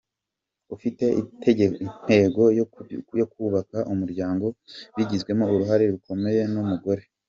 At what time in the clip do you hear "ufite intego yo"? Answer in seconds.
0.75-3.25